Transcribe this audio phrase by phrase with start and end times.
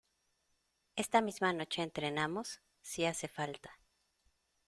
[0.95, 3.77] esta misma noche entrenamos, si hace falta.